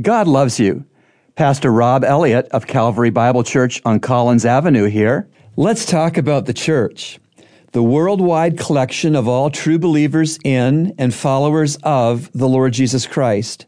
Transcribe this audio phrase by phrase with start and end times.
[0.00, 0.84] God loves you.
[1.34, 5.28] Pastor Rob Elliott of Calvary Bible Church on Collins Avenue here.
[5.56, 7.18] Let's talk about the church,
[7.72, 13.66] the worldwide collection of all true believers in and followers of the Lord Jesus Christ.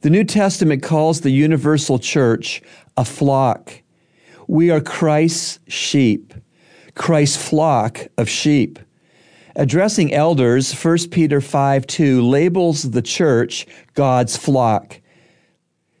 [0.00, 2.60] The New Testament calls the universal church
[2.96, 3.80] a flock.
[4.48, 6.34] We are Christ's sheep,
[6.96, 8.80] Christ's flock of sheep.
[9.54, 15.00] Addressing elders, 1 Peter 5 2 labels the church God's flock.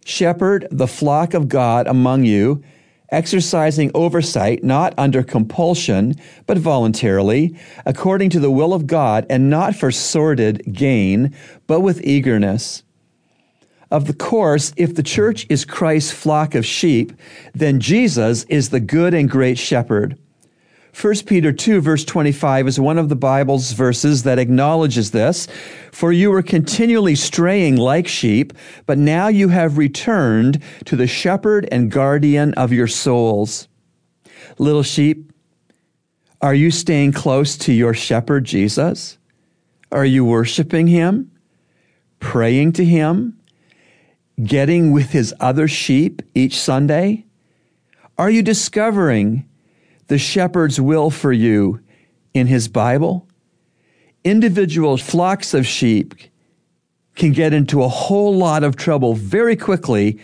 [0.04, 2.62] Shepherd the flock of God among you,
[3.10, 6.14] exercising oversight not under compulsion,
[6.46, 11.34] but voluntarily, according to the will of God, and not for sordid gain,
[11.66, 12.82] but with eagerness.
[13.90, 17.12] Of the course, if the church is Christ's flock of sheep,
[17.54, 20.18] then Jesus is the good and great shepherd.
[20.94, 25.48] 1 Peter 2, verse 25 is one of the Bible's verses that acknowledges this.
[25.90, 28.52] For you were continually straying like sheep,
[28.86, 33.66] but now you have returned to the shepherd and guardian of your souls.
[34.58, 35.32] Little sheep,
[36.40, 39.18] are you staying close to your shepherd, Jesus?
[39.90, 41.32] Are you worshiping him?
[42.20, 43.36] Praying to him?
[44.42, 47.24] Getting with his other sheep each Sunday?
[48.16, 49.48] Are you discovering
[50.08, 51.80] the shepherd's will for you
[52.32, 53.28] in his Bible,
[54.24, 56.14] individual flocks of sheep
[57.14, 60.18] can get into a whole lot of trouble very quickly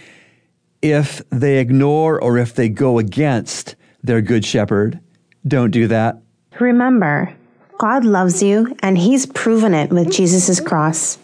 [0.83, 4.99] if they ignore or if they go against their good shepherd.
[5.47, 6.21] Don't do that.
[6.59, 7.33] Remember,
[7.79, 11.19] God loves you and he's proven it with Jesus' cross.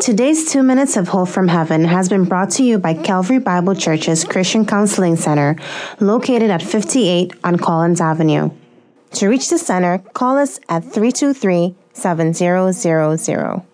[0.00, 3.76] Today's two minutes of hope from heaven has been brought to you by Calvary Bible
[3.76, 5.54] Church's Christian Counseling Center,
[6.00, 8.50] located at 58 on Collins Avenue.
[9.12, 13.64] To reach the center, call us at 323 7000.